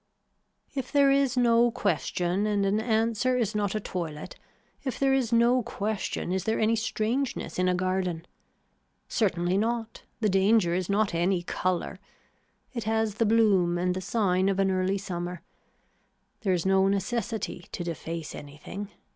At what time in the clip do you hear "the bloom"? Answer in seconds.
13.21-13.77